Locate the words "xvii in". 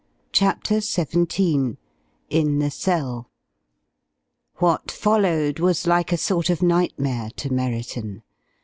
0.81-2.57